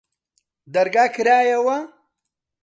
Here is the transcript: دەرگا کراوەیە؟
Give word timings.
دەرگا 0.73 1.05
کراوەیە؟ 1.15 1.77